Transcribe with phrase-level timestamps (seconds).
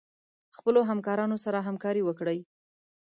[0.57, 2.39] خپلو همکارانو سره همکاري وکړئ.